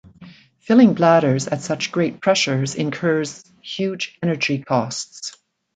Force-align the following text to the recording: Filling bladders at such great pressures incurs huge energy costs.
Filling 0.57 0.95
bladders 0.95 1.47
at 1.47 1.61
such 1.61 1.91
great 1.91 2.21
pressures 2.21 2.73
incurs 2.73 3.43
huge 3.61 4.17
energy 4.23 4.57
costs. 4.57 5.37